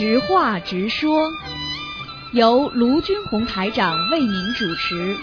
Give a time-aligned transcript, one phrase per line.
[0.00, 1.30] 直话直说，
[2.32, 5.14] 由卢军红台长为您主持。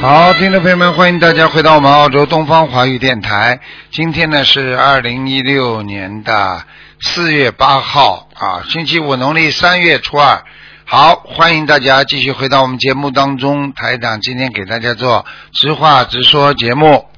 [0.00, 3.58] 好，听众朋友们，欢迎大家回到我们澳洲东方华语电台。
[3.90, 6.62] 今天呢是二零一六年的
[7.00, 10.44] 四月八号啊，星期五，农历三月初二。
[10.84, 13.72] 好，欢迎大家继续回到我们节目当中。
[13.72, 17.09] 台长今天给大家做直话直说节目。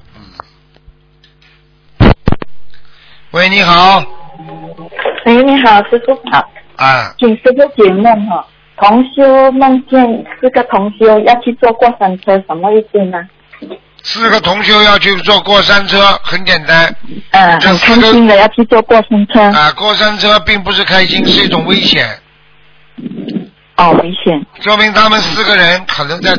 [3.33, 3.99] 喂，你好。
[5.25, 8.45] 喂，你好，师傅好，啊，请师傅解梦哈。
[8.77, 10.05] 同修梦见
[10.39, 13.27] 四个同修要去坐过山车，什么意思呢？
[14.03, 16.95] 四个同修要去坐过山车，很简单
[17.31, 19.41] 嗯，很开心的要去坐过山车。
[19.57, 19.71] 啊。
[19.71, 22.07] 过山车并不是开心，是一种危险，
[23.77, 24.45] 哦，危险。
[24.59, 26.37] 说明他们四个人可能在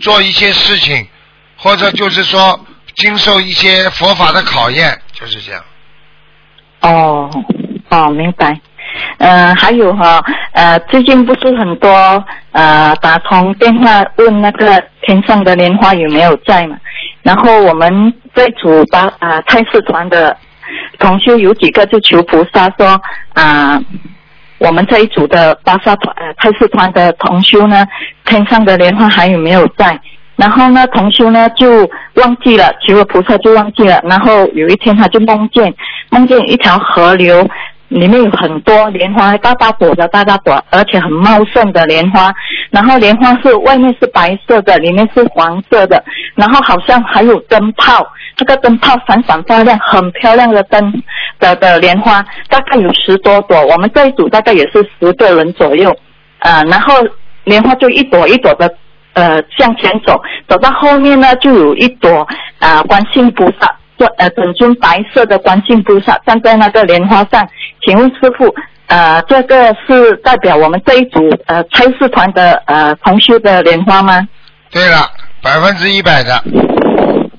[0.00, 1.04] 做一些事情，
[1.56, 2.64] 或者就是说
[2.94, 5.60] 经受一些佛法的考验，就是这样。
[6.82, 7.30] 哦，
[7.90, 8.58] 哦，明白。
[9.18, 10.20] 呃，还有哈，
[10.52, 11.88] 呃，最近不是很多
[12.52, 16.76] 呃打通电话问那个天上的莲花有没有在嘛？
[17.22, 20.36] 然后我们这组八啊太师团的
[20.98, 23.00] 同修有几个就求菩萨说
[23.34, 23.80] 啊、
[24.58, 27.86] 我们这一组的巴萨团呃太师团的同修呢，
[28.24, 30.00] 天上的莲花还有没有在？
[30.38, 31.66] 然后呢，同修呢就
[32.14, 34.00] 忘记了，求了菩萨就忘记了。
[34.04, 35.74] 然后有一天他就梦见
[36.10, 37.44] 梦见一条河流，
[37.88, 42.32] 里面有很多莲花，大大朵的大大朵，而且很茂盛的莲花。
[42.70, 46.04] 然后莲花是外面是白色的，里面是黄色的，
[46.36, 51.02] 然后好像还有灯泡，这个灯泡闪闪发亮，很漂亮的灯
[51.40, 53.60] 的的莲花，大概有十多朵。
[53.66, 55.92] 我们这一组大概也是十个人左右，
[56.40, 56.94] 呃，然后
[57.42, 58.72] 莲花就一朵一朵的
[59.18, 62.20] 呃向前走，走到后面呢就有一朵
[62.60, 67.48] 啊、呃观世菩萨，这呃本尊白色的观世菩萨站在那个莲花上。
[67.84, 68.54] 请问师傅，
[68.86, 74.26] 呃，这个是代表我们这一组呃差事团的呃同修的莲花吗？
[74.70, 75.10] 对了，
[75.42, 76.40] 百分之一百的。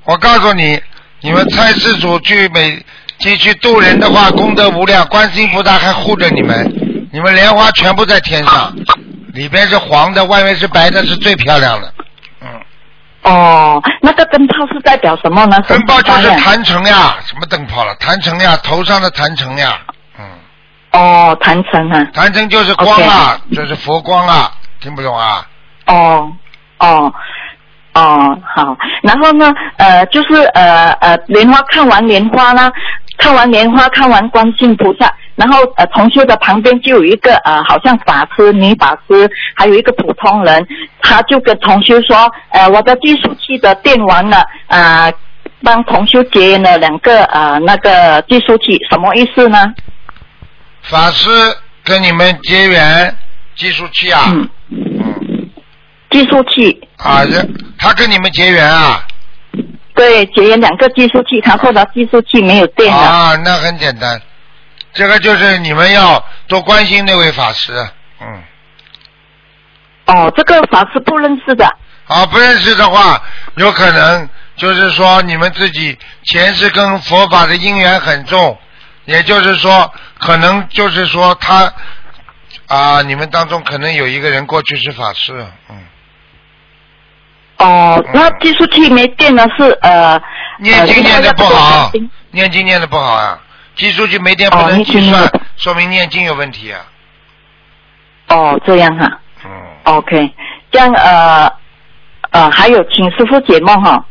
[0.03, 0.81] 我告诉你，
[1.21, 2.83] 你们差事组去每
[3.19, 7.09] 去去渡人的话，功德无量，观世音菩萨还护着你们。
[7.11, 8.75] 你们莲花全部在天上，
[9.33, 11.93] 里边是黄的，外面是白的，是最漂亮的。
[12.41, 12.47] 嗯，
[13.23, 15.57] 哦，那个灯泡是代表什么呢？
[15.67, 17.93] 灯泡就是坛城呀，什么灯泡了？
[17.95, 19.79] 坛城呀，头上的坛城呀。
[20.17, 20.25] 嗯，
[20.91, 22.03] 哦，坛城啊。
[22.13, 25.45] 坛城就是光啊，就是佛光啊，听不懂啊？
[25.85, 26.31] 哦
[26.79, 27.13] 哦
[27.93, 28.77] 哦，好。
[29.03, 32.71] 然后呢，呃，就是呃呃，莲花看完莲花啦，
[33.17, 40.67] 看完莲花，看完观世音菩萨，然后呃，同修的旁边就有一个呃，好像法师、女法师，还有一个普通人，
[41.01, 45.09] 他就跟同修说，呃，我的计数器的电完了，啊、
[45.63, 49.73] 帮同修结缘了两个呃那个计数器，什么意思呢？
[50.81, 51.29] 法师
[51.85, 53.15] 跟你们结缘
[53.55, 54.25] 计数器啊？
[54.27, 55.49] 嗯，嗯。
[56.09, 57.47] 计数器，啊，这
[57.77, 59.05] 他跟你们结缘啊？
[59.93, 62.97] 对，结缘两个计数器，他说的计数器没有电了。
[62.97, 64.19] 啊，那很简单，
[64.99, 67.71] 这个就是你们要多关心那位法师，
[68.19, 68.43] 嗯，
[70.07, 71.65] 哦，这个法师不认识的。
[72.07, 73.23] 啊，不认识的话，
[73.55, 74.27] 有可能
[74.57, 78.59] 就是说你们自己前世跟佛法的因缘很重，
[79.05, 79.89] 也就是说，
[80.19, 81.73] 可能就是说他
[82.67, 85.77] 啊，你们当中可能有一个人过去是法师，嗯，
[87.59, 90.21] 哦，那计数器没电了是呃。
[90.61, 91.91] 念经念的不呃好
[92.31, 93.39] 念经念的不好啊，
[93.79, 96.85] 计数器没电不能计算说明念经有问题啊，
[98.27, 99.49] 哦，这样哈、嗯。
[99.85, 100.29] OK，
[100.69, 101.49] 这样呃
[102.31, 104.05] 呃，还有请师傅解梦哈。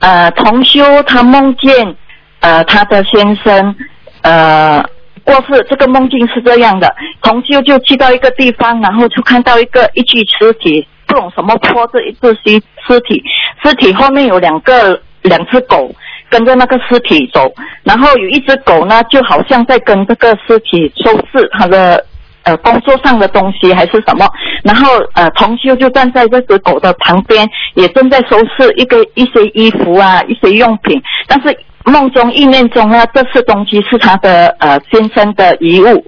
[0.00, 1.96] 呃，同修他梦见
[2.40, 3.74] 呃他的先生
[4.20, 4.84] 呃
[5.24, 13.24] 过世，这个梦境是这样的，同修就去到一个地方，然后就看到一个一具尸体，不懂什么拖着一具尸尸体，
[13.64, 15.90] 尸体后面有两个两只狗。
[16.30, 17.52] 跟着那个尸体走，
[17.82, 22.04] 然后有一只狗呢，就好像在跟这个尸体收拾他的
[22.42, 24.26] 呃工作上的东西还是什么，
[24.62, 36.04] 然后呃同修就站在这只狗的旁边，也正在收拾一个一些衣服啊一些用品，但是梦中意念中呢，这次东西是他的呃先生的遗物。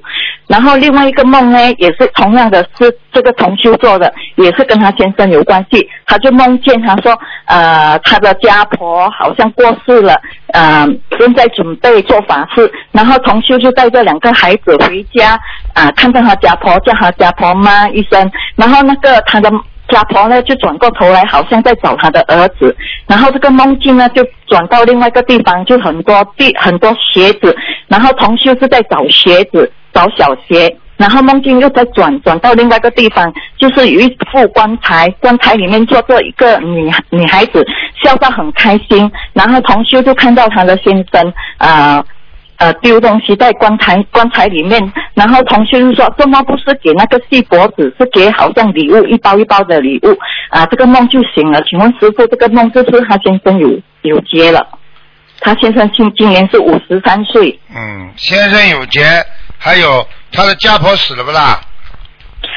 [0.47, 5.89] 然后另外一个梦呢，也是同样的是这个同修做的，也是跟他先生有关系。
[6.07, 10.21] 他就梦见他说，呃，他的家婆好像过世了，
[10.53, 10.85] 呃，
[11.17, 15.39] 正在准备做法事，然后同修就带着两个孩子回家，
[15.73, 19.49] 啊、看到他家婆叫他家婆妈一声，然后那个他的
[19.91, 22.75] 家婆呢就转过头来，好像在找他的儿子，
[23.07, 27.57] 然后这个梦境呢就转到另外一个地方，就很多地很多鞋子，
[27.89, 30.77] 然后同修是在找鞋子，找小鞋。
[30.97, 37.67] 然后梦境又在转转到另外一个地方，就是有一副棺材，棺材里面坐着一个女女孩子，
[38.05, 39.11] 笑得很开心。
[39.33, 42.05] 然后同修就看到他的先生，呃
[42.61, 44.81] 呃丢东西在棺材棺材里面。
[45.15, 50.17] 然后同学就说：“这么不是给那个细脖子，是给好像礼物一包一包的礼物。”
[50.51, 51.61] 啊，这个梦就醒了。
[51.69, 53.69] 请问师傅，这个梦就是他先生有
[54.03, 54.67] 有结了？
[55.41, 57.59] 他先生今今年是五十三岁。
[57.75, 59.03] 嗯，先生有结，
[59.59, 60.07] 还有。
[60.33, 61.61] 他的家婆死了不啦？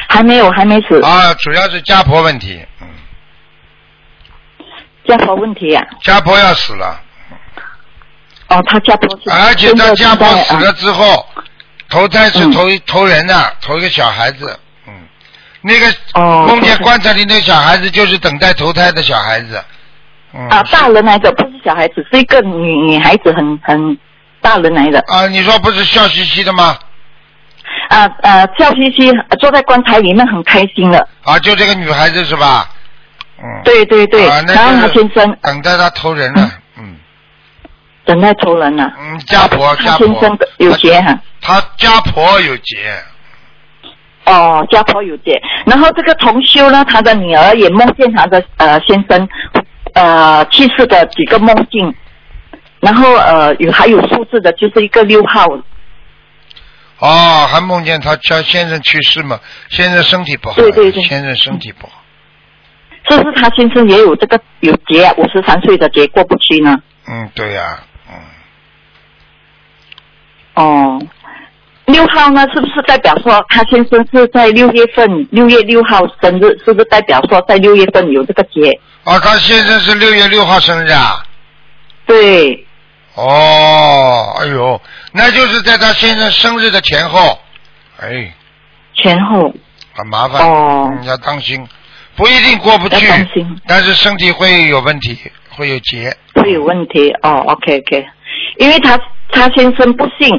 [0.08, 1.02] 还没有，还没死。
[1.02, 2.64] 啊，主要是家婆问题。
[2.80, 2.86] 嗯。
[5.06, 5.84] 家婆问题呀。
[6.02, 7.00] 家婆要死了。
[8.48, 9.18] 哦，他家婆。
[9.32, 11.26] 而且他家婆死了之后，
[11.88, 14.58] 投胎是投投人的，投一个小孩子。
[14.86, 14.92] 嗯。
[15.62, 15.86] 那个
[16.46, 19.62] 梦见棺材里那个小孩子，就是等待投胎的小孩子。
[20.34, 20.48] 嗯。
[20.48, 23.98] 啊，大人来的不是小孩子，是一个女女孩子，很很
[24.40, 25.02] 大人来的。
[25.08, 26.76] 啊，你说不是笑嘻嘻的吗？
[27.88, 29.10] 啊啊，笑嘻嘻
[29.40, 31.08] 坐在棺材里面很开心的。
[31.22, 32.68] 啊，就这个女孩子是吧？
[33.38, 33.44] 嗯。
[33.64, 34.28] 对对对。
[34.28, 35.36] 啊，然后他先生。
[35.40, 36.50] 等待他投人了，嗯。
[38.04, 38.90] 等待仇人呢。
[38.98, 40.06] 嗯，家婆家婆。
[40.06, 41.18] 先生有结哈。
[41.40, 42.76] 他家婆有结。
[44.26, 49.28] 哦，家婆有结，然后这个同修呢，他的女儿也梦见他的呃先生
[49.92, 51.94] 呃去世的几个梦境，
[52.80, 55.46] 然后呃有还有数字的，就是一个六号。
[57.00, 59.38] 哦，还梦见他家先生去世嘛？
[59.68, 62.02] 先生身体不好，对对对，先生身体不好。
[63.10, 65.12] 是不是他先生也有这个有劫？
[65.18, 66.74] 五十三岁的劫过不去呢？
[67.06, 67.93] 嗯，对呀，嗯。
[70.54, 71.00] 哦，
[71.86, 72.46] 六号呢？
[72.54, 76.56] 是不是代表说他先生是在六月份六月六号生日？
[76.64, 78.78] 是不是代表说在六月份有这个节？
[79.04, 81.22] 啊，他先生是六月六号生日啊？
[82.06, 82.66] 对。
[83.16, 84.80] 哦，哎呦，
[85.12, 87.38] 那就是在他先生生日的前后，
[88.00, 88.34] 哎，
[88.96, 89.54] 前后
[89.92, 91.64] 很麻烦，哦你要当心，
[92.16, 93.06] 不一定过不去，
[93.68, 95.16] 但是身体会有问题，
[95.50, 98.04] 会有结，会有问题哦，OK OK，
[98.58, 98.98] 因为他
[99.34, 100.30] 他先生不信，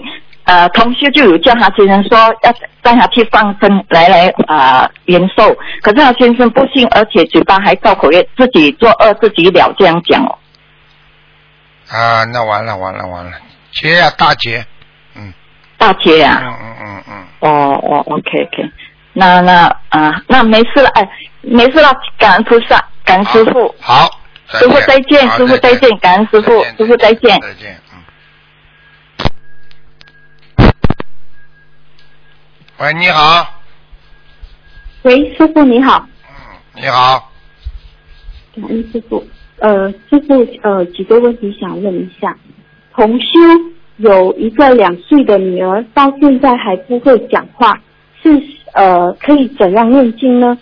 [0.45, 10.37] 呃，同学就有叫他先生说要带他去放生来来啊延寿，可是他先生不信，而且嘴巴还造口业，自己作恶自己了，这样讲哦。
[11.89, 13.31] 啊，那完了完了完了，
[13.71, 14.65] 劫呀大劫，
[15.15, 15.33] 嗯，
[15.77, 18.71] 大劫呀，嗯嗯嗯嗯，哦哦，OK OK，
[19.13, 21.07] 那那啊，那没事了，哎，
[21.41, 24.09] 没事了，感恩菩萨，感恩师傅，好，
[24.47, 27.79] 师傅再见，师傅再见，感恩师傅，师傅再见，再见，
[32.77, 33.61] 喂，你好，
[35.03, 37.31] 喂，师傅你好，嗯，你好，
[38.53, 39.25] 感恩师傅。
[39.59, 42.37] 呃，师傅，呃，几个问题想问一下。
[42.93, 43.25] 同修
[43.95, 47.79] 有一个两岁的女儿，到现在还不会讲话，
[48.21, 48.29] 是
[48.73, 50.57] 呃，可以怎样念经呢？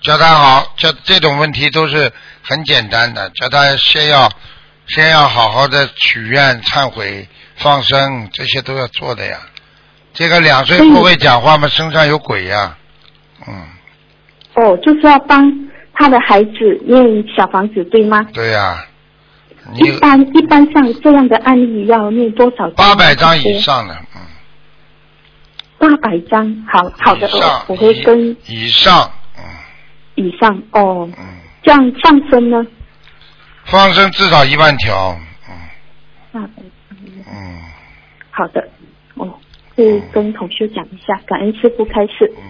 [0.00, 2.12] 教他好，这这种问题都是
[2.42, 4.28] 很简单的，教他先要
[4.88, 9.38] 先要好好的许愿、忏悔、放生，这些都要做的呀。
[10.12, 11.68] 这个两岁不会讲话吗？
[11.68, 12.76] 身上有鬼呀，
[13.46, 13.54] 嗯。
[14.54, 15.52] 哦，就是要帮。
[15.96, 16.50] 他的孩子
[16.84, 18.26] 念小房子对吗？
[18.34, 18.84] 对呀。
[19.74, 22.68] 一般一般像这样的案例要念多少？
[22.70, 24.20] 八百张以上的，嗯。
[25.78, 27.30] 八百张，好好的，
[27.68, 28.36] 我会跟。
[28.46, 29.08] 以上，
[29.38, 29.44] 嗯。
[30.16, 31.08] 以上哦。
[31.16, 31.24] 嗯。
[31.62, 32.66] 这样放生呢？
[33.66, 35.16] 放生至少一万条，
[35.48, 35.54] 嗯。
[36.32, 36.64] 八百张。
[36.66, 36.70] 嗯。
[38.36, 38.68] 好的，
[39.14, 39.32] 哦，
[39.76, 42.32] 会跟同学讲一下，感恩师傅开始。
[42.36, 42.42] 嗯。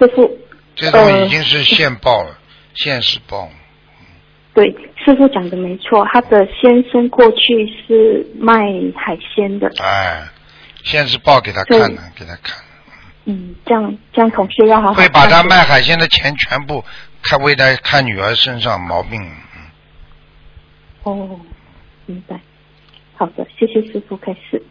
[0.00, 0.38] 师傅。
[0.74, 2.36] 这种已经是现报了，
[2.74, 3.48] 现实报。
[4.52, 8.52] 对，师傅讲的没错，他的先生过去是卖
[8.96, 9.70] 海鲜的。
[9.78, 10.26] 哎，
[10.82, 12.58] 现实报给他看了，给他看。
[13.24, 14.94] 嗯，这样这样同学要好好。
[14.94, 16.84] 会把他卖海鲜的钱全部
[17.22, 19.18] 看为他看女儿身上毛病。
[21.04, 21.40] 哦，
[22.04, 22.38] 明白。
[23.16, 24.62] 好的，谢谢师傅开始。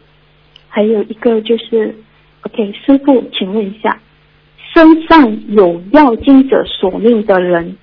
[0.68, 1.96] 还有一个就是
[2.42, 4.00] ，OK，师傅，请问一下。
[4.74, 7.76] 身上有要经者索命的人，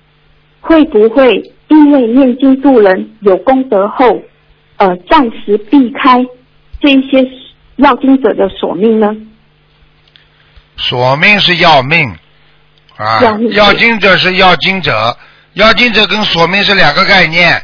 [0.60, 4.22] 会不会因为念经度人有功德后，
[4.76, 6.24] 呃，暂时避开
[6.80, 7.28] 这一些
[7.76, 9.14] 要经者的索命呢？
[10.76, 12.08] 索命是要命
[12.96, 15.18] 啊，要经者是要经者，
[15.54, 17.60] 要经者跟索命是两个概念。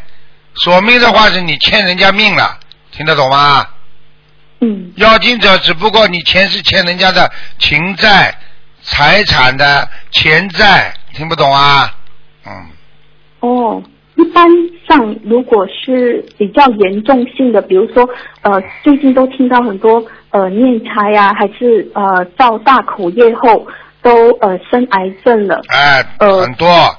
[0.56, 2.59] 索命的话是你欠人家命了，
[3.00, 3.66] 听得懂吗？
[4.60, 4.92] 嗯。
[4.96, 8.34] 要经者只不过你前世欠人家的情债。
[8.82, 11.94] 财产的钱债，听不懂啊？
[12.46, 12.66] 嗯，
[13.40, 13.82] 哦，
[14.16, 14.46] 一般
[14.88, 18.08] 上如果是比较严重性的，比如说
[18.40, 23.66] 呃，最近都听到很多呃念差呀、还是呃造大口业后
[24.00, 25.60] 都呃生癌症了。
[25.68, 26.96] 哎，呃很多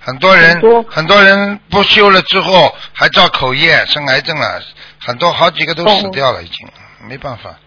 [0.00, 4.60] 很多人很多很多人不修了之后还造口业生癌症了，
[5.00, 6.68] 很多好几个都死掉了，已经
[7.08, 7.58] 没办法。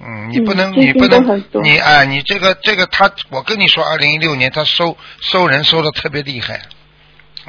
[0.00, 6.60] 嗯，你不能，嗯你不能你哎，你这个这个他，我跟你说，二零一六年他收收人收的特别厉害，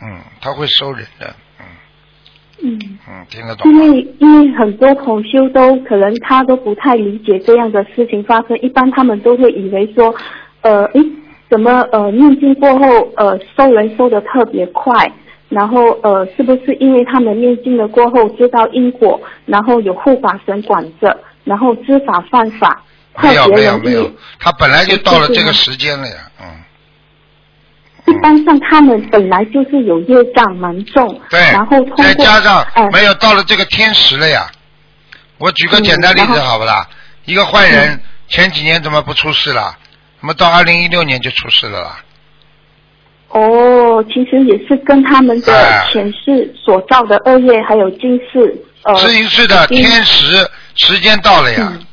[0.01, 1.65] 嗯，他会收人的，嗯
[2.63, 2.99] 嗯。
[3.07, 3.93] 嗯，听得懂因吗？
[3.93, 10.15] 为因为很多同修都可能他都不太理解这样的事情发生，一般他们都会以为说，
[10.61, 11.01] 呃，诶，
[11.51, 14.91] 怎么呃念经过后呃收人收的特别快，
[15.49, 22.81] 然后呃是不是因为他们念经了过后知道因果，然后有护法神管着，然后知法犯法，
[23.15, 26.45] 特没有没有没有。，他本来就到了这个时间了呀，嗯。
[28.05, 34.49] 一般上他们本来就是有业障蛮重，对，然后通过再加上哎没有到了这个天时了呀。
[35.37, 36.87] 我举个简单例子好不啦？
[37.25, 39.75] 一个坏人前几年怎么不出事了？
[40.19, 41.99] 怎么到二零一六年就出事了啦？
[43.29, 45.87] 哦，其实也是跟他们的哎。
[45.91, 51.85] 前世所造的恶业，还有今世呃，是一是的，天时时间到了呀嗯，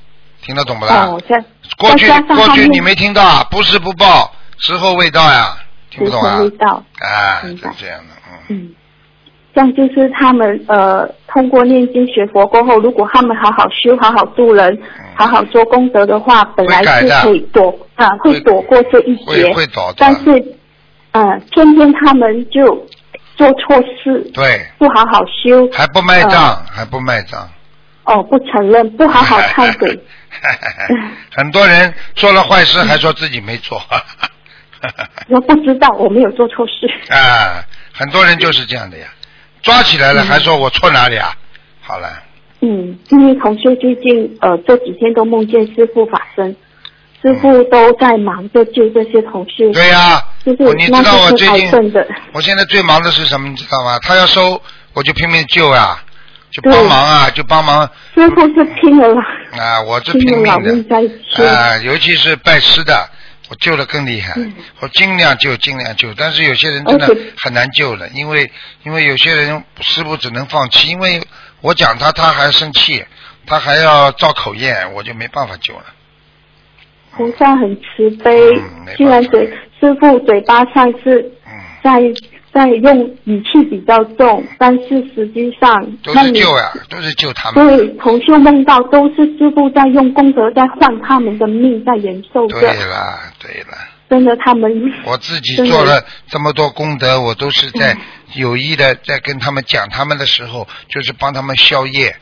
[0.42, 1.06] 听得懂不啦？
[1.06, 1.42] 哦，在
[1.76, 3.46] 过去过去你没听到啊？
[3.50, 5.56] 不是不报，时候未到呀，
[5.90, 6.38] 听不懂啊？
[6.40, 6.48] 未？
[6.50, 7.68] 到，哎，明白。
[7.68, 8.14] 就这样的，
[8.48, 8.74] 嗯，嗯，
[9.54, 14.78] 这样就是他们呃通过念经学佛过后，如果他们好好修、好好度人、
[15.14, 20.56] 好好做功德的话，本来是可以躲啊，会会躲过这一会劫，会倒的，但是
[21.16, 22.86] 呃，偏偏他们就
[23.36, 27.48] 做错事，对，不好好修，还不卖账，还不卖账。
[28.04, 29.98] 哦，不承认，不好好忏悔。
[31.34, 33.80] 很多人做了坏事还说自己没做，
[35.28, 36.86] 我不知道，我没有做错事。
[37.10, 39.06] 啊，很多人就是这样的呀，
[39.62, 41.32] 抓起来了嗯还说我错哪里啊？
[41.80, 42.22] 好了，
[42.60, 46.54] 嗯，因为同修最近呃这几天都梦见师傅法身，
[47.26, 51.68] 师傅都在忙着救这些同事，对呀、就是你知道我最近
[52.32, 53.48] 我现在最忙的是什么？
[53.48, 53.98] 你知道吗？
[54.00, 56.00] 他要收我就拼命救啊，
[56.52, 59.22] 就帮忙啊，就帮忙师傅是拼了啦，
[59.58, 60.44] 啊，我是拼命。
[60.44, 63.08] 的啊，尤其是拜师的。
[63.48, 67.06] 我救的更厉害，嗯我尽量救，尽量救，但是有些人真的
[67.38, 68.50] 很难救了，因为
[68.82, 71.22] 因为有些人师傅只能放弃，因为
[71.60, 73.04] 我讲他他还生气，
[73.46, 75.84] 他还要造口业，我就没办法救了。
[77.16, 78.38] 菩萨很慈悲
[78.96, 79.46] 虽然嘴
[79.80, 82.00] 师傅嘴巴上是嗯，在
[82.52, 87.66] 在用语气比较重，但是实际上都是救呀，都是救他们。
[87.66, 93.76] 对同修梦到都是师傅在用功德在换他们的命，在延寿对，了，对了。
[94.08, 94.70] 真的他们
[95.04, 97.98] 我自己做了这么多功德，我都是在嗯
[98.34, 102.14] 有意的在跟他们讲他们的时候，就是帮他们消业，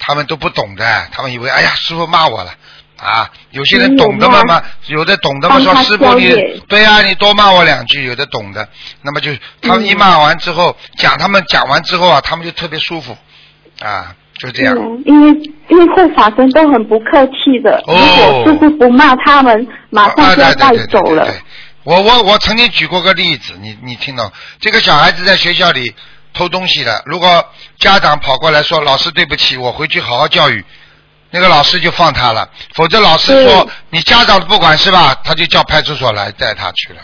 [0.00, 2.50] 他们都不懂的，他们以为哎呀师傅骂我了
[2.98, 6.28] 啊，有些人懂得嘛骂嘛，有的懂得嘛说师傅你
[6.68, 8.68] 对呀、你多骂我两句，有的懂的，
[9.02, 9.30] 那么就
[9.62, 13.16] 他们一嗯骂完之后，讲他们讲完之后啊，他们就特别舒服
[13.80, 14.74] 啊，就这样。
[14.76, 15.30] 嗯，因为
[15.68, 21.34] 因为护法神都很不客气的，哦如果师傅不骂他们，马上就要带走了对对。
[21.34, 21.42] 对
[21.84, 24.30] 我我我曾经举过个例子，你你听到？
[24.60, 25.94] 这个小孩子在学校里
[26.34, 27.44] 偷东西了，如果
[27.78, 30.62] 家长跑过来说老师对不起，我回去好好教育，
[31.30, 32.48] 那个老师就放他了。
[32.74, 37.00] 否则老师说你家长不管是吧，他就叫派出所来带他去了。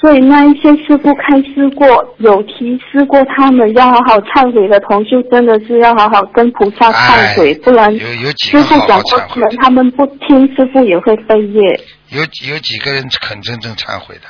[0.00, 1.86] 所以那一些师傅开示过，
[2.18, 11.80] 有提示过他们要好好忏悔的同修，真的是要好好跟菩萨忏悔，哎不然有有几师傅个好好讲过他们，忏悔的，他们不听，师傅也会背业。
[12.08, 14.22] 有有几个人肯真正忏悔的，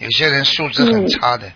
[0.00, 1.50] 有些人素质很嗯差的，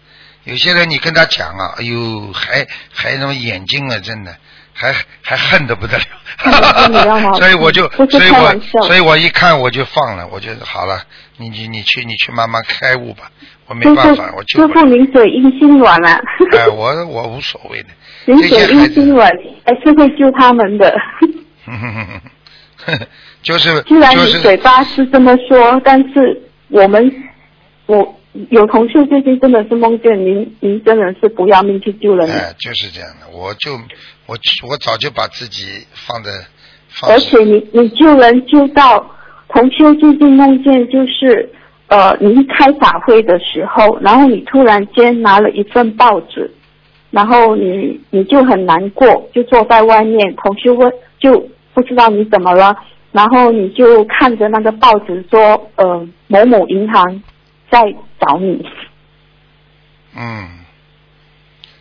[0.44, 4.34] 有些人你跟他讲啊，哎呦，还还那么眼睛啊，真的。
[4.80, 11.02] 还还恨得不得了， 所以我就，所以我所以我一看我就放了，我就好了，
[11.36, 13.30] 你你你去你去慢慢开悟吧，
[13.66, 16.18] 我没办法，我，就师傅，您嘴硬心软了，
[16.56, 17.88] 哎， 我我无所谓的，
[18.24, 19.30] 您嘴，硬心软，
[19.66, 20.94] 还是会救他们的。
[23.42, 27.12] 就是虽然你嘴巴是这么说，但是我们
[27.84, 28.16] 我
[28.50, 33.78] 有同事最近真的是梦见您，您真的是不要命去救人了，哎，就是这样的，我就
[34.30, 36.30] 我我早就把自己放在
[36.88, 39.04] 放而且你你救人救到
[39.48, 41.52] 同修最近梦见就是
[41.88, 46.48] 呃，你一开法会的时候，然后你突然间拿了一份报纸，
[47.10, 52.72] 然后你你就很难过，就坐在外面，同修问就不知道你怎么了，
[53.10, 57.20] 然后你就看着那个报纸说，呃，某某银行
[57.68, 57.82] 在
[58.20, 58.64] 找你。
[60.16, 60.60] 嗯，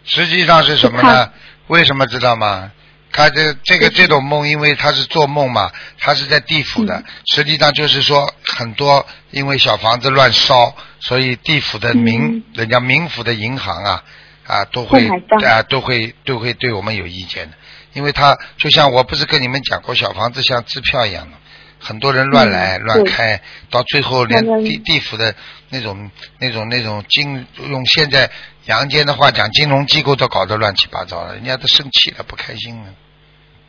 [0.03, 1.33] 实际上是什么呢看？
[1.69, 2.71] 为什么知道吗？
[3.11, 7.05] 他这这个这种梦，因为他是做梦嘛，他是在地府的，嗯。
[7.25, 12.43] 实际上就是说很多因为小房子乱烧，所以地府的民，嗯。
[12.53, 14.03] 人家民府的银行啊
[14.45, 15.07] 啊都会
[15.43, 17.57] 啊都会都会对我们有意见的，
[17.93, 21.37] 因为他就像我不是跟你们讲过，小房子像支票一样的，
[21.79, 25.33] 很多人乱来、嗯乱开，到最后连地地府的
[25.69, 28.29] 那种那种那种金，用现在
[28.69, 32.85] 阳间的话讲，金融机构都搞得乱七八糟了，人家都生气了，不开心了。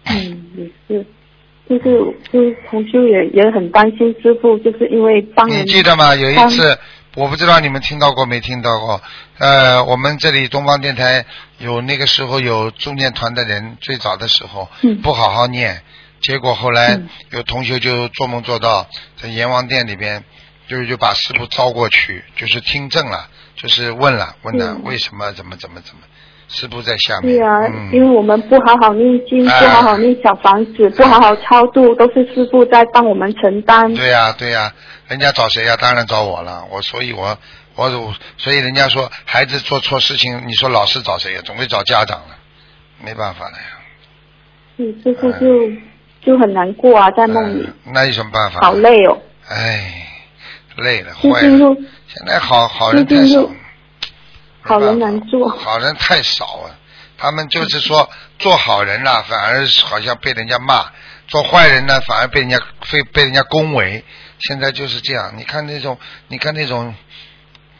[0.04, 1.06] 嗯，也是，
[1.66, 6.14] 就是就是同修也也很担心师傅，就是因为帮人你记得吗？
[6.14, 6.78] 有一次，
[7.14, 9.00] 我不知道你们听到过没听到过。
[9.38, 11.24] 呃，我们这里东方电台
[11.58, 15.80] 有那个时候有中念团的人，最早的时候、嗯不好好念，
[16.20, 20.22] 结果后来嗯有同学就做梦做到在阎王殿里边，
[20.68, 26.02] 就是就把师傅招过去，就是听证了，就是问了问了、嗯为什么怎么怎么怎么，
[26.48, 27.36] 师傅在下面。
[27.36, 33.92] 对啊，嗯、因为我们不好好念经，哎不好好念小房子，不好好超度，都是师傅在帮我们承担。
[33.94, 34.72] 对呀、对呀、
[35.08, 36.64] 人家找谁呀、当然找我了。
[36.70, 37.36] 我所以我，
[37.76, 42.36] 我所以人家说孩子做错事情，你说老师找谁呀、总会找家长了，
[43.04, 43.78] 没办法了呀。
[44.76, 45.70] 你，师傅就、
[46.22, 48.60] 就很难过啊，在梦里，嗯那有什么办法？
[48.60, 48.72] 好。
[48.72, 49.18] 累哦。
[49.48, 50.06] 哎，
[50.76, 51.76] 累了，坏了。
[52.08, 53.50] 现在好好人太少
[54.62, 56.76] 好人难做好人太少啊。
[57.16, 58.08] 他们就是说
[58.38, 60.90] 做好人了，反而好像被人家骂；
[61.28, 62.58] 做坏人呢，反而被人家
[62.90, 64.02] 被被人家恭维。
[64.38, 65.98] 现在就是这样，你看那种，
[66.28, 66.94] 你看那种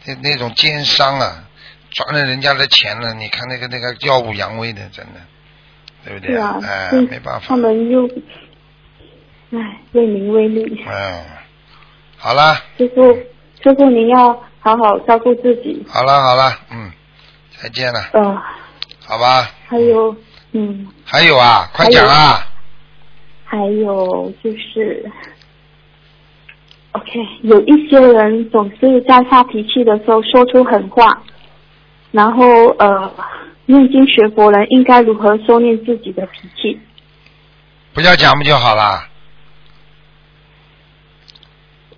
[0.05, 1.45] 那那种奸商啊，
[1.91, 5.21] 赚了人家的钱了，你看那个那个耀武扬威的，真的，
[6.05, 7.57] 对不对是啊，哎，嗯没办法他。
[7.57, 8.07] 们又，
[9.59, 10.85] 唉，为名为利。
[10.87, 11.25] 嗯，
[12.23, 13.15] 好了，师傅，
[13.63, 14.29] 师傅您要
[14.61, 15.83] 好好照顾自己。
[15.89, 16.93] 好了，好了，嗯，
[17.57, 18.43] 再见了，呃，
[19.07, 19.49] 好吧？
[19.67, 20.15] 还有，
[20.53, 22.47] 嗯，还有啊，快讲啊！
[23.47, 25.11] 还有就是
[26.93, 27.09] ，OK，
[27.43, 31.23] 有一些人总是在发脾气的时候说出狠话，
[32.11, 32.45] 然后
[32.79, 33.11] 呃，
[33.65, 36.79] 念经学佛人应该如何收敛自己的脾气？
[37.95, 39.09] 不要讲不就好了？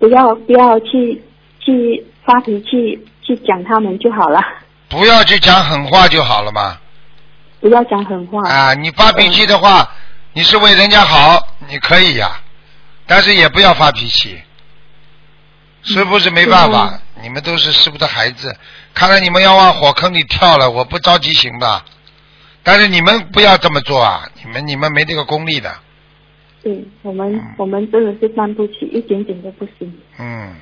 [0.03, 1.23] 不要不要去
[1.61, 4.41] 去发脾气去讲他们就好了，
[4.89, 6.77] 不要去讲狠话就好了嘛。
[7.61, 8.41] 不要讲狠话。
[8.49, 9.89] 啊，你发脾气的话，
[10.33, 12.41] 你是为人家好，你可以呀、
[13.07, 14.41] 但是也不要发脾气。
[15.83, 18.53] 师傅是没办法，你们都是师傅的孩子，
[18.93, 21.85] 看来你们要往火坑里跳了，我不着急行吧？
[22.61, 24.27] 但是你们不要这么做啊！
[24.43, 25.73] 你们你们没这个功力的，
[26.63, 29.93] 对我们、嗯我们真的是担不起，一点点都不行。
[30.17, 30.55] 嗯。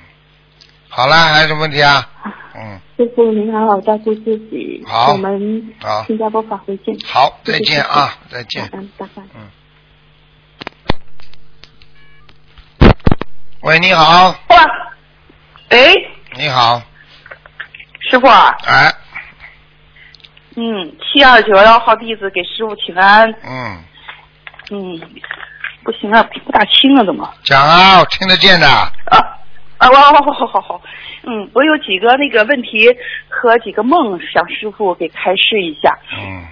[0.89, 2.09] 好了，还有什么问题啊？
[2.53, 6.93] 嗯，师傅您好好照顾自己，好我们好新加坡法会见。
[7.05, 8.71] 好，再见啊，再见师。
[8.71, 8.77] 傅。
[8.97, 9.23] 拜拜。
[9.35, 9.47] 嗯。
[13.61, 14.65] 喂，你好，哇，
[15.69, 15.93] 哎，
[16.35, 16.81] 你好，
[18.09, 18.91] 师傅啊，哎，
[20.55, 23.83] 嗯，七二九幺号弟子给师傅请安，嗯，
[24.71, 24.99] 嗯，
[25.83, 27.29] 不行啊，听不大清啊，怎么？
[27.43, 28.67] 讲啊，我听得见的。
[28.67, 28.91] 啊
[29.79, 30.81] 啊，好好好好好，
[31.23, 32.87] 嗯，我有几个那个问题
[33.27, 35.97] 和几个梦，想师傅给开示一下。
[36.17, 36.45] 嗯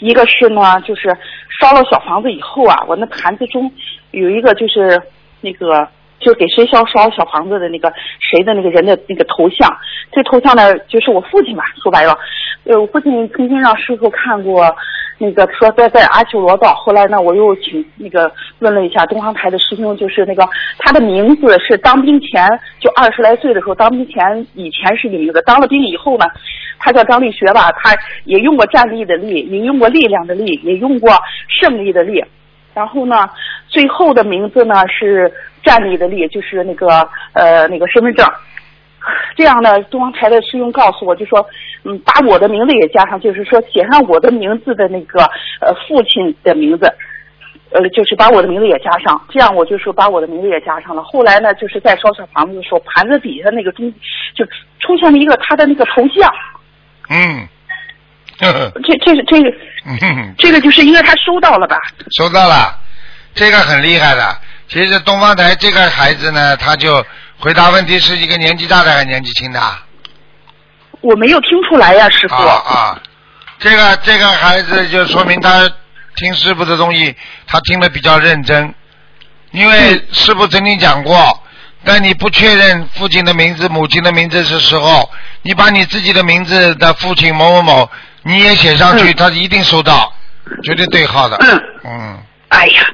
[0.00, 1.16] 一个是呢，就是
[1.60, 3.70] 烧了小房子以后啊，我那盘子中
[4.10, 5.00] 有一个就是
[5.40, 5.86] 那个，
[6.22, 9.70] 就给谁烧烧小房子的那个谁的那个人的那个头像，
[10.12, 12.16] 这头像呢就是我父亲吧，说白了，
[12.64, 14.74] 呃，我父亲曾经让师傅看过。
[15.18, 20.42] 那个说在在阿修罗道，后来呢，我又请那个问了一下东方台的师兄，就是那个
[20.78, 22.44] 他的名字是当兵前
[22.80, 26.24] 就二十来岁的时候，当兵前以前是有一个，当了兵以后呢，
[26.80, 31.12] 他叫张力学吧，他也用过站立的立，也用过力量的力，也用过
[31.46, 32.24] 胜利的力。
[32.74, 33.30] 然后呢，
[33.68, 35.32] 最后的名字呢是
[35.62, 36.86] 站立的立，就是那个
[37.32, 38.26] 呃那个身份证。
[39.36, 41.44] 这样呢，东方台的师兄告诉我，就说，
[41.82, 45.24] 嗯，把我的名字也加上，就是说写上我的名字的那个
[45.60, 46.86] 呃父亲的名字，
[47.72, 51.02] 呃，就是把我的名字也加上，这样我就说把我的名字也加上了。
[51.02, 53.92] 后来呢，就是在烧小房子的时候，盘子底下那个中
[54.36, 54.44] 就
[54.78, 56.32] 出现了一个他的那个头像，
[57.08, 57.48] 嗯，
[58.38, 59.52] 呵呵这这是这个
[60.38, 61.76] 这个就是应该他收到了吧？
[62.16, 62.78] 收到了，
[63.34, 64.22] 这个很厉害的。
[64.72, 67.04] 其实东方台这个孩子呢，他就
[67.38, 69.60] 回答问题是一个年纪大的还是年纪轻的？
[71.02, 72.34] 我没有听出来呀，师傅。
[72.36, 73.02] 啊啊，
[73.58, 75.70] 这个这个孩子就说明他
[76.16, 77.14] 听师傅的东西，
[77.46, 78.74] 他听得比较认真，
[79.50, 81.42] 因为师傅曾经讲过，
[81.84, 85.10] 当你不确认父亲的名字、母亲的名字的时候，
[85.42, 87.90] 你把你自己的名字的父亲某某某
[88.22, 90.10] 你也写上去，嗯他一定收到，
[90.64, 91.36] 绝对对号的。
[91.40, 92.86] 嗯嗯，哎呀，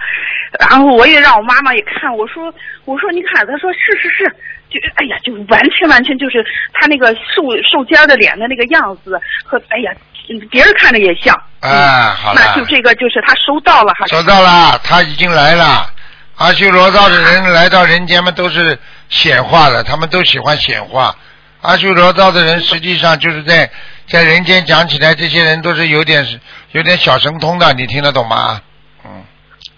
[0.58, 2.52] 然后我也让我妈妈也看，我说
[2.84, 4.24] 我说你看，她说是是是，
[4.70, 9.92] 就哎呀，就完全完全就是她那个瘦瘦尖儿的脸的那个样子和哎呀，
[10.30, 11.38] 嗯别人看着也像。
[11.60, 14.06] 哎，好那就，这个就是她收到了哈。
[14.06, 15.90] 收到了，他已经来了。
[16.36, 21.14] 阿修罗道的人来到人间嘛，都是显化的，他们都喜欢显化。
[21.62, 23.68] 阿修罗道的人实际上就是在
[24.06, 26.24] 在人间讲起来，这些人都是有点
[26.70, 28.60] 有点小神通的，你听得懂吗？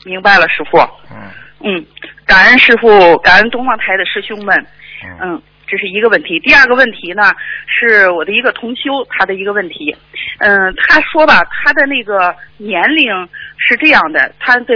[0.05, 0.79] 嗯明白了，师傅。
[1.11, 1.31] 嗯
[1.63, 1.85] 嗯，
[2.25, 4.57] 感恩师傅，感恩东方台的师兄们。
[5.05, 6.41] 嗯嗯，这是一个问题。
[6.41, 7.23] 第二个问题呢，
[7.67, 9.95] 是我的一个同修他的一个问题。
[10.39, 13.13] 嗯，他说吧，他的那个年龄
[13.59, 14.75] 是这样的，他的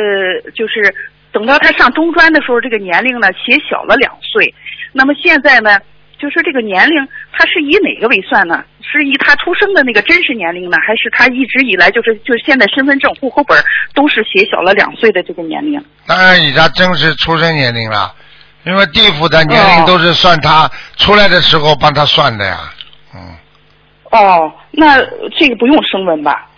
[0.54, 0.94] 就是
[1.32, 4.54] 等到他上中专的时候，这个年龄呢写小了两岁。
[4.92, 5.78] 那么现在呢，
[6.18, 8.64] 就说这个年龄，他是以哪个为算呢？
[8.80, 13.60] 是以他出生的那个真实年龄呢，还是他一直以来就是就是现在身份证、户口本
[13.92, 15.84] 都是写小了两岁的这个年龄？
[16.06, 18.14] 当然以他真实出生年龄了，
[18.64, 22.58] 因为地府的年龄哦都是算他出来的时候帮他算的呀。
[23.14, 23.20] 嗯，
[24.12, 24.96] 哦，那
[25.36, 26.48] 这个不用声纹吧？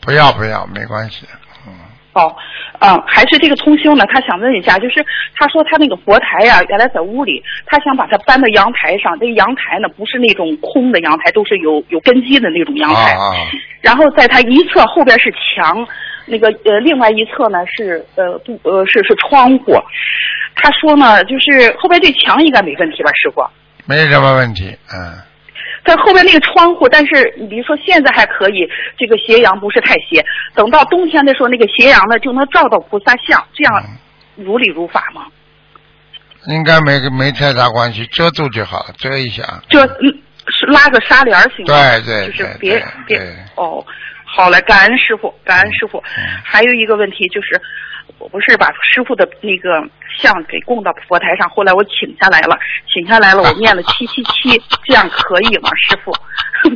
[0.00, 1.26] 不要不要，没关系。
[2.12, 2.34] 嗯哦，
[2.80, 4.04] 嗯，还是这个通修呢？
[4.12, 5.04] 他想问一下，就是
[5.36, 9.16] 他说他那个佛台呀、原来在屋里，他想把它搬到阳台上。
[9.20, 13.12] 这个阳台呢，不是那种空的阳台，都是有有根基的那种阳台。
[13.12, 13.46] 啊啊，
[13.80, 15.86] 然后在他一侧后边是墙，
[16.26, 19.74] 那个呃，另外一侧呢是呃不呃是是窗户。
[20.56, 23.42] 他说呢，就是后边这墙应该没问题吧，师傅？
[23.86, 24.76] 没什么问题。
[24.92, 25.14] 嗯，
[25.84, 30.24] 它后边那个窗户，但是你比如说现在还可以，这个斜阳不是太斜。
[30.54, 33.84] 等到冬天的时候，那个斜阳呢就能照到菩萨像，这样
[34.36, 35.26] 如理如法吗？
[36.46, 39.42] 应该没没太大关系，遮住就好了，遮一下。
[39.68, 41.98] 遮嗯是拉个纱帘儿行吗？
[42.00, 43.18] 对对就是别别
[43.56, 43.84] 哦。
[44.24, 45.98] 好嘞，感恩师傅，感恩师傅。
[46.16, 47.60] 嗯还有一个问题就是，
[48.18, 49.82] 我不是把师傅的那个
[50.20, 52.58] 像给供到佛台上，后来我请下来了，
[52.92, 56.12] 请下来了，我念了七七七， 这样可以吗，师傅？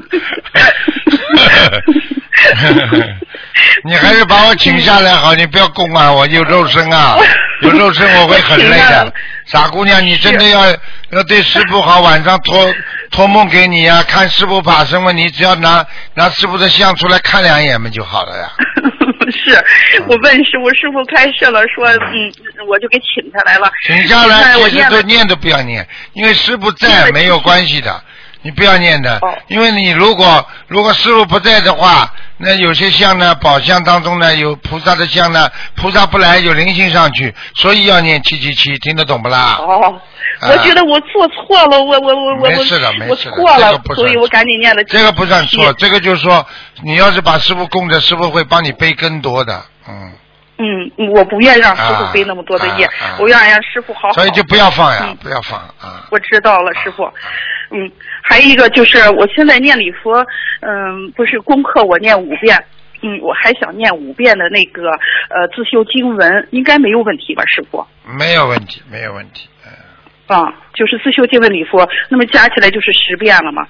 [3.85, 7.17] 你还是把我请下来好，你不要供啊，我有肉身啊，
[7.63, 9.13] 有肉身我会很累的。
[9.47, 10.71] 傻姑娘，你真的要
[11.11, 12.67] 要对师傅好，晚上托
[13.11, 18.51] 托梦给你呀、看师傅法身嘛，你只要拿拿师傅的像出来看两眼嘛就好了呀。
[19.31, 19.63] 是
[20.09, 22.33] 我问师傅，师傅开示了，说嗯，
[22.69, 23.71] 我就给请下来了。
[23.87, 25.03] 请下来请我其实念了。
[25.03, 28.03] 都念都不要念，因为师傅在没有关系的，
[28.45, 39.57] 你不要念的哦，因为你如果如果师傅不在的话，那有些像呢，宝像当中呢有菩萨的像呢，菩萨不来有灵性上去，所以要念七七七，听得懂不啦？
[39.61, 39.99] 哦，
[40.41, 44.85] 啊我觉得我做错了，我我我我没事的没事的错了这个不，所以我赶紧念了。
[44.85, 46.47] 这个不算错，这个就是说，
[46.83, 50.13] 你要是把师傅供着，师傅会帮你背更多的，嗯，
[50.57, 54.13] 嗯，我不愿意让师傅背那么多的业，啊啊啊我愿意让师傅好好。
[54.15, 56.07] 所以就不要放呀嗯，不要放啊。
[56.11, 57.05] 我知道了，师傅。
[57.71, 57.91] 嗯，
[58.23, 60.25] 还有一个就是我现在念礼佛，
[60.61, 62.57] 嗯，不是功课我念五遍，
[63.03, 64.91] 嗯，我还想念五遍的那个
[65.31, 67.85] 呃自修经文，应该没有问题吧，师傅？
[68.05, 69.49] 没有问题，没有问题。
[69.67, 69.73] 嗯
[70.27, 73.67] 啊，就是自修经文礼佛，那么加起来就是十遍了嘛，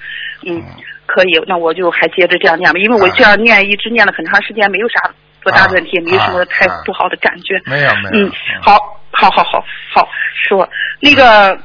[0.46, 0.62] 嗯，
[1.04, 5.12] 可以，那我就还接着这样念吧，因为我这样念一直念了很长时间，没有啥
[5.44, 7.60] 多大问题，也没什么太不好的感觉。
[7.66, 8.26] 没有没有。
[8.26, 8.72] 嗯，好，
[9.12, 10.66] 好，好，好，好，师傅，
[11.00, 11.56] 那个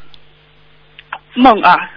[1.34, 1.90] 梦啊，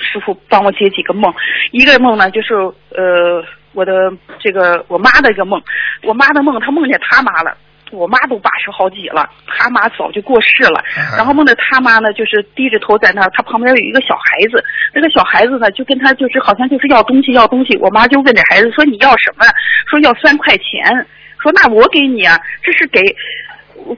[0.00, 1.32] 师傅帮我解几个梦。
[1.72, 2.54] 一个梦呢，就是
[2.96, 3.92] 呃，我的
[4.38, 5.60] 这个我妈的一个梦，
[6.04, 7.56] 我妈的梦，她梦见她妈了。
[7.90, 10.82] 我妈都八十好几了，她妈早就过世了。
[10.98, 17.76] 嗯然后梦见她妈呢，就是低着头在那儿，她旁边有一个小孩子，那个小孩子呢，就跟她就是好像就是要东西要东西。
[17.78, 19.44] 我妈就问这孩子说：“你要什么？”
[19.86, 21.06] 说要三块钱。
[21.44, 22.98] 说那我给你啊，这是给，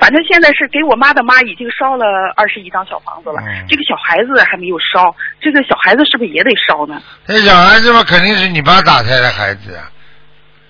[0.00, 2.04] 反正现在是给我妈的妈已经烧了
[2.34, 7.00] 二十一张小房子了，嗯这个小孩子还没有烧，这个小孩子是不是也得烧呢？
[7.24, 9.88] 这小孩子嘛，肯定是你爸打胎的孩子啊。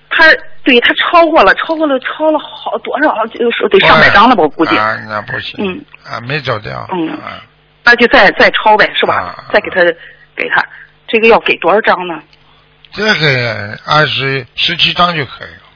[0.09, 0.23] 他
[0.63, 4.43] 对他超过了，超过了，超了好多少，就是得上百张了吧？
[4.43, 5.55] 我估计，啊，那不行。
[5.59, 5.83] 嗯。
[6.05, 6.87] 啊，没走掉。
[6.93, 7.41] 嗯啊，
[7.83, 9.15] 那就再再超呗，是吧？
[9.15, 9.81] 啊再给他
[10.35, 10.63] 给他，
[11.07, 12.21] 这个要给多少张呢？
[12.93, 15.66] 这个二十十七张就可以了。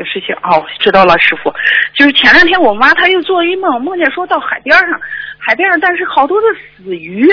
[0.00, 1.52] 有事情哦，知道了，师傅。
[1.94, 4.98] 就是前两天我妈她又做一梦，梦见说到海边上，
[5.38, 7.28] 海边上但是好多的死鱼，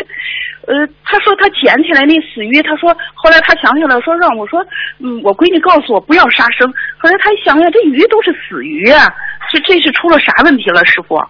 [0.67, 4.59] 呃，她说她捡起来那死鱼，她说后来她想起来说让我说，
[4.99, 9.07] 嗯，我闺女告诉我不要杀生，后来她一想想这鱼都是死鱼啊，
[9.49, 11.23] 这这是出了啥问题了，师傅？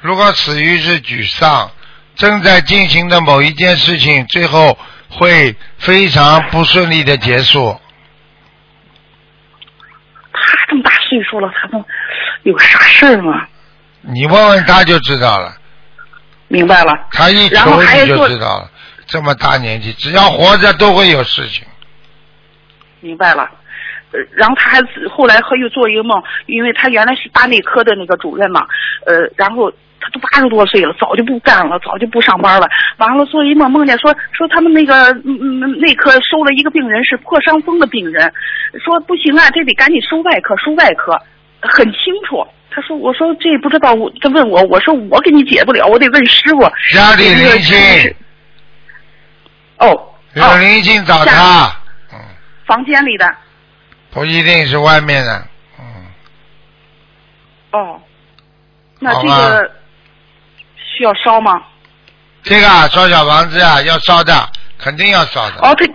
[0.00, 1.70] 如果死于是沮丧，
[2.16, 4.76] 正在进行的某一件事情，最后
[5.08, 7.78] 会非常不顺利的结束。
[10.46, 11.84] 他这么大岁数了，他能
[12.42, 13.46] 有啥事儿吗？
[14.00, 15.54] 你问问他就知道了，
[16.48, 16.92] 明白了。
[17.12, 18.70] 他一求你就知道了。
[19.06, 21.66] 这么大年纪，只要活着都会有事情。
[23.00, 23.50] 明白了。
[24.12, 28.66] 呃，然后他还后来他又做一个梦，因为他原来是大内科的那个主任嘛，
[29.06, 29.72] 呃，然后
[30.02, 32.68] 他都八十多岁了，早就不干了，早就不上班了。
[32.98, 38.32] 完了做一梦，梦见说说他们那个嗯嗯内科收了一个病人是破伤风的病人，
[38.84, 41.16] 说不行啊，这得赶紧收外科，收外科，
[41.60, 42.44] 很清楚。
[42.74, 46.62] 他说：“我说这不知道，我他问我，我说我给你解不了，我得问师傅。”
[46.94, 48.14] 家里这个灵性
[49.76, 51.70] 哦，有哦灵性找他，
[52.14, 52.18] 嗯，
[52.64, 53.30] 房间里的
[54.10, 55.46] 不一定是外面的，
[55.78, 55.84] 嗯，
[57.72, 58.00] 哦，
[58.98, 59.70] 那这个
[60.96, 61.62] 需要烧吗？
[62.42, 64.32] 这个啊烧小房子啊要烧的，
[64.78, 65.86] 肯定要烧的，哦，他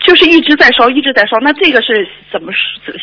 [0.00, 1.36] 就是一直在烧，一直在烧。
[1.42, 2.50] 那这个是怎么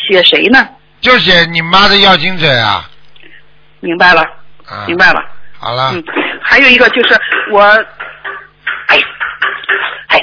[0.10, 0.67] 写谁呢？
[0.99, 2.89] 就写你妈的要精者啊，
[3.80, 4.21] 明白了，
[4.65, 5.23] 啊，明白了。
[5.58, 6.04] 好了，嗯，
[6.41, 7.13] 还有一个就是
[7.52, 7.62] 我，
[8.88, 8.97] 哎，
[10.08, 10.21] 哎，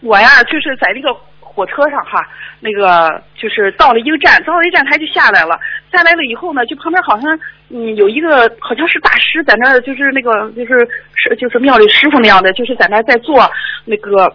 [0.00, 2.26] 我呀就是在那个火车上哈，
[2.60, 5.60] 那个就是到了一个站，到了一站他就下来了。
[5.92, 7.38] 下来了以后呢，就旁边好像
[7.72, 13.50] 嗯有一个好像是大师在那儿，就是那个就是是就是庙里师傅那样的，就是在那儿在做
[13.84, 14.32] 那个。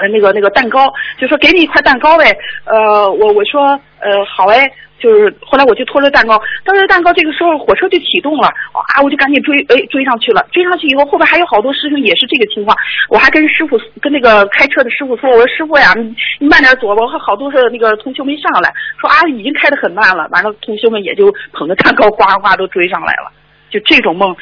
[0.00, 0.86] 呃，那个那个蛋糕，
[1.18, 2.24] 就说给你一块蛋糕呗。
[2.64, 10.46] 呃，我我说呃好哎，就是后来我就拖着蛋糕，拖着蛋糕，这个时候火车就启动了，啊，我就赶紧追，哎，追上去了。
[10.52, 12.76] 追上去以后，后边还有好多师兄也是这个情况。
[13.08, 17.00] 我还跟师傅跟那个开车的师傅说，我说师傅呀，你你慢点走吧。
[17.00, 20.28] 我和好多是那个同学没上来，说啊已经开得很慢了。
[20.30, 23.32] 完了，同学们也就捧着蛋糕呱呱都追上来了。
[23.70, 24.36] 就这种梦，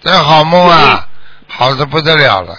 [0.00, 1.06] 这好梦啊，
[1.48, 2.54] 好的不得了了。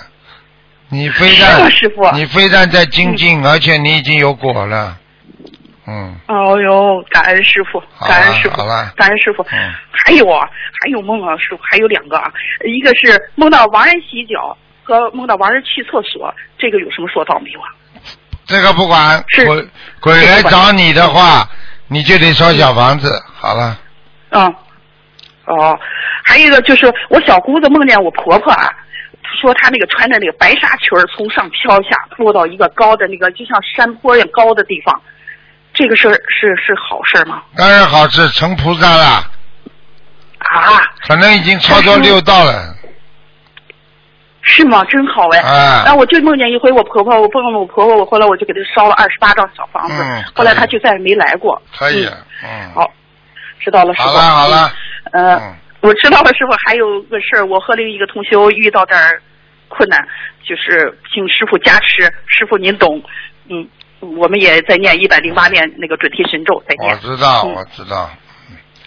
[0.92, 4.98] 你非是但吗师傅你非但在精进，而且你已经有果了，
[5.90, 8.58] 嗯，哦呦，感恩师傅，感恩师傅
[8.96, 9.42] 感恩师傅。
[9.52, 9.74] 嗯
[10.06, 10.48] 还有啊，
[10.82, 12.32] 还有梦啊，师傅还有两个啊，
[12.66, 17.68] 一个是梦到亡人洗脚和梦到亡人去厕所，这个有什么说道没有啊？
[18.46, 19.68] 这个不管，是鬼
[20.00, 21.48] 鬼来找你的话，
[21.88, 23.12] 你就得烧小房子。
[23.36, 23.78] 好了，
[24.30, 24.46] 嗯，
[25.46, 25.78] 哦，
[26.24, 28.68] 还有一个就是我小姑子梦见我婆婆啊，
[29.40, 35.00] 说她那个穿着那个白纱裙儿从上飘下，落到一个高的那个就像山坡一样高的地方，
[35.80, 37.42] 这个事儿是是好事儿吗？
[37.56, 39.06] 当然好事，成菩萨了，
[40.40, 42.76] 啊，可能已经超脱六道了。
[44.42, 44.84] 是吗？
[44.86, 45.40] 真好哎！
[45.40, 51.62] 啊然后我就梦见一回我婆婆，我碰到我婆婆，我后来我就给她烧了二十八张小房子，嗯后来她就再也没来过。
[51.78, 52.14] 可以嗯，
[52.44, 52.92] 嗯，好，
[53.60, 54.10] 知道了，师傅。
[54.10, 54.72] 好了好了，
[55.14, 56.54] 呃，嗯我知道了，师傅。
[56.68, 59.22] 还有个事儿，我和另一个同学遇到点儿
[59.70, 60.06] 困难，
[60.44, 62.04] 就是请师傅加持。
[62.28, 63.02] 师傅您懂，
[63.50, 63.66] 嗯，
[64.00, 66.96] 我们也在念一百零八遍那个准提神咒，在我。
[66.96, 68.10] 知道嗯我知道，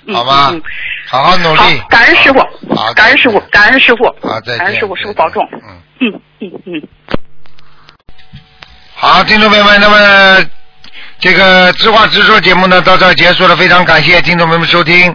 [0.07, 0.63] 嗯好吧嗯嗯
[1.09, 2.39] 好好努好力。，感恩师傅
[2.75, 5.47] 好，感恩师傅，感恩师傅好，再见，感恩师傅，师傅保重。
[5.53, 5.81] 嗯。
[6.01, 6.89] 嗯嗯嗯。
[8.95, 10.45] 好，听众朋友们，那么
[11.19, 15.15] 这个知话直说节目呢到这儿结束了，非常感谢听众朋友们收听。